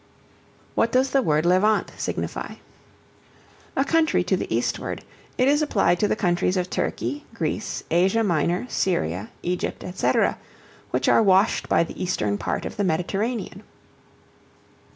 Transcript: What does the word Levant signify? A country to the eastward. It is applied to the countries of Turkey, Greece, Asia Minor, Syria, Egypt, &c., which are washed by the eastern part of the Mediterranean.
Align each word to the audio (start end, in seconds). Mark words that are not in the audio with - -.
What 0.73 0.91
does 0.91 1.11
the 1.11 1.21
word 1.21 1.45
Levant 1.45 1.91
signify? 1.95 2.55
A 3.75 3.85
country 3.85 4.23
to 4.23 4.35
the 4.35 4.51
eastward. 4.51 5.03
It 5.37 5.47
is 5.47 5.61
applied 5.61 5.99
to 5.99 6.07
the 6.07 6.15
countries 6.15 6.57
of 6.57 6.71
Turkey, 6.71 7.23
Greece, 7.35 7.83
Asia 7.91 8.23
Minor, 8.23 8.65
Syria, 8.67 9.29
Egypt, 9.43 9.85
&c., 9.95 10.11
which 10.89 11.07
are 11.07 11.21
washed 11.21 11.69
by 11.69 11.83
the 11.83 12.01
eastern 12.01 12.39
part 12.39 12.65
of 12.65 12.77
the 12.77 12.83
Mediterranean. 12.83 13.61